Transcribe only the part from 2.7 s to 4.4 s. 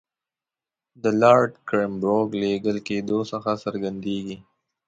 کېدلو څخه څرګندېږي.